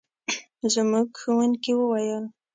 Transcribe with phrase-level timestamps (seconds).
[0.73, 2.23] زموږ ښوونکي وویل.